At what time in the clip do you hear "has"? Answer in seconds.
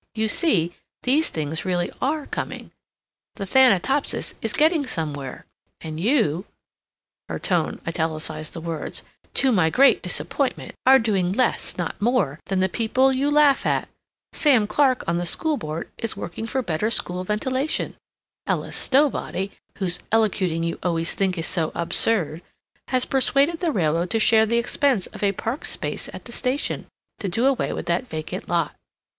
22.87-23.05